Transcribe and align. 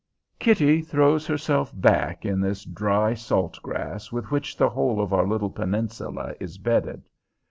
Kitty 0.39 0.81
throws 0.81 1.27
herself 1.27 1.79
back 1.79 2.25
in 2.25 2.41
the 2.41 2.59
dry 2.73 3.13
salt 3.13 3.59
grass 3.61 4.11
with 4.11 4.31
which 4.31 4.57
the 4.57 4.67
whole 4.69 4.99
of 4.99 5.13
our 5.13 5.27
little 5.27 5.51
peninsula 5.51 6.33
is 6.39 6.57
bedded. 6.57 7.03